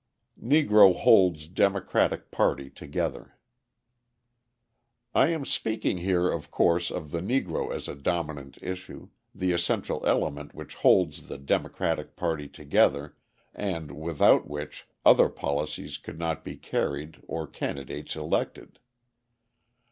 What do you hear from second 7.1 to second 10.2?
the Negro as a dominant issue, the essential